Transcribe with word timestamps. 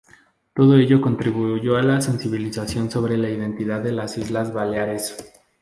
Todo 0.55 0.77
ello 0.79 0.99
contribuyó 0.99 1.77
a 1.77 1.83
la 1.83 2.01
sensibilización 2.01 2.89
sobre 2.89 3.17
la 3.19 3.29
identidad 3.29 3.83
de 3.83 3.91
las 3.91 4.17
Islas 4.17 4.51
Baleares. 4.51 5.15